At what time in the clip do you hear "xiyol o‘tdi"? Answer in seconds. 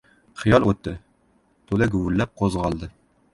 0.43-0.93